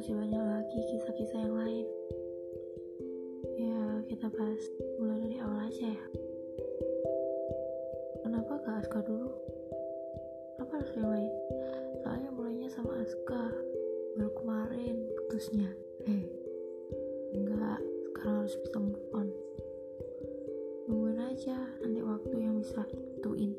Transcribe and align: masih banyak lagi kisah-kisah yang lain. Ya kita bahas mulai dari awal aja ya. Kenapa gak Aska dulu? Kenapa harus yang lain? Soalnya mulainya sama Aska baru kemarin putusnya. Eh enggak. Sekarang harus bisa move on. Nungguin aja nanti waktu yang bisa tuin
masih 0.00 0.16
banyak 0.16 0.40
lagi 0.40 0.80
kisah-kisah 0.96 1.44
yang 1.44 1.56
lain. 1.60 1.86
Ya 3.60 4.00
kita 4.08 4.32
bahas 4.32 4.64
mulai 4.96 5.28
dari 5.28 5.36
awal 5.44 5.68
aja 5.68 5.92
ya. 5.92 6.04
Kenapa 8.24 8.64
gak 8.64 8.80
Aska 8.80 9.04
dulu? 9.04 9.28
Kenapa 10.56 10.72
harus 10.80 10.92
yang 10.96 11.04
lain? 11.12 11.32
Soalnya 12.00 12.30
mulainya 12.32 12.72
sama 12.72 12.96
Aska 12.96 13.44
baru 14.16 14.32
kemarin 14.40 15.04
putusnya. 15.20 15.68
Eh 16.08 16.24
enggak. 17.36 17.84
Sekarang 18.08 18.36
harus 18.40 18.56
bisa 18.56 18.78
move 18.80 19.04
on. 19.12 19.28
Nungguin 20.88 21.20
aja 21.28 21.60
nanti 21.84 22.00
waktu 22.00 22.36
yang 22.40 22.56
bisa 22.56 22.88
tuin 23.20 23.52